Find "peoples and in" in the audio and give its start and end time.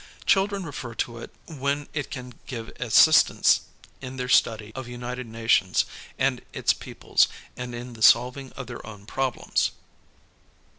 6.73-7.93